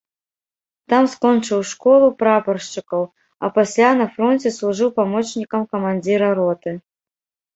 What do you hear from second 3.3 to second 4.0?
а пасля,